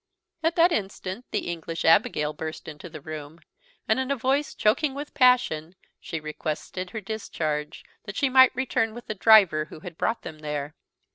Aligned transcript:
At 0.41 0.55
that 0.55 0.71
instant 0.71 1.25
the 1.29 1.47
English 1.47 1.85
Abigail 1.85 2.33
burst 2.33 2.67
into 2.67 2.89
the 2.89 3.01
room, 3.01 3.39
and 3.87 3.99
in 3.99 4.09
a 4.09 4.15
voice 4.15 4.55
choking 4.55 4.95
with 4.95 5.13
passion, 5.13 5.75
she 5.99 6.19
requested 6.19 6.89
her 6.89 7.01
discharge, 7.01 7.85
that 8.05 8.15
she 8.15 8.27
might 8.27 8.55
return 8.55 8.95
with 8.95 9.05
the 9.05 9.13
driver 9.13 9.65
who 9.65 9.81
had 9.81 9.99
brought 9.99 10.23
them 10.23 10.39
there. 10.39 10.73